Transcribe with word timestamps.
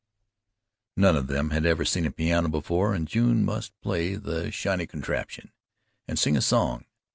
None 0.97 1.15
of 1.15 1.27
them 1.27 1.51
had 1.51 1.63
ever 1.63 1.85
seen 1.85 2.07
a 2.07 2.11
piano 2.11 2.49
before 2.49 2.95
and 2.95 3.07
June 3.07 3.45
must 3.45 3.79
play 3.81 4.15
the 4.15 4.49
"shiny 4.51 4.87
contraption" 4.87 5.51
and 6.07 6.17
sing 6.17 6.35
a 6.35 6.41
song. 6.41 6.85